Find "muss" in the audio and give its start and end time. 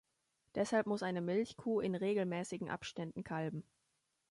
0.87-1.03